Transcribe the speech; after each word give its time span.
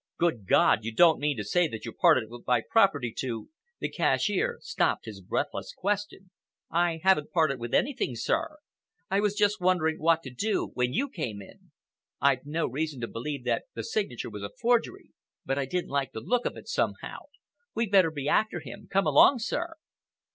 Good 0.17 0.47
God! 0.47 0.79
You 0.83 0.91
don't 0.95 1.19
mean 1.19 1.37
to 1.37 1.43
say 1.43 1.67
that 1.67 1.85
you 1.85 1.93
parted 1.93 2.27
with 2.27 2.41
my 2.47 2.63
property 2.67 3.13
to—" 3.19 3.51
The 3.77 3.87
cashier 3.91 4.57
stopped 4.59 5.05
his 5.05 5.21
breathless 5.21 5.73
question. 5.77 6.31
"I 6.71 7.01
haven't 7.03 7.31
parted 7.31 7.59
with 7.59 7.71
anything, 7.75 8.15
sir," 8.15 8.33
he 8.33 8.41
said. 9.11 9.15
"I 9.15 9.19
was 9.19 9.35
just 9.35 9.61
wondering 9.61 9.99
what 9.99 10.23
to 10.23 10.31
do 10.31 10.71
when 10.73 10.91
you 10.91 11.07
came 11.07 11.39
in. 11.39 11.71
I'd 12.19 12.47
no 12.47 12.65
reason 12.65 12.99
to 13.01 13.07
believe 13.07 13.43
that 13.45 13.65
the 13.75 13.83
signature 13.83 14.31
was 14.31 14.41
a 14.41 14.49
forgery, 14.49 15.11
but 15.45 15.59
I 15.59 15.65
didn't 15.65 15.91
like 15.91 16.13
the 16.13 16.19
look 16.21 16.47
of 16.47 16.57
it, 16.57 16.67
somehow. 16.67 17.19
We'd 17.75 17.91
better 17.91 18.09
be 18.09 18.27
after 18.27 18.59
him. 18.59 18.87
Come 18.89 19.05
along, 19.05 19.37
sir." 19.37 19.75